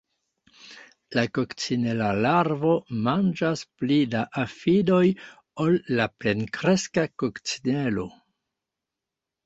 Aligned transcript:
La 1.17 1.25
kokcinela 1.37 2.07
larvo 2.27 2.71
manĝas 3.09 3.63
pli 3.83 3.99
da 4.15 4.25
afidoj 4.47 5.05
ol 5.67 5.81
la 6.01 6.11
plenkreska 6.19 7.09
kokcinelo. 7.25 8.13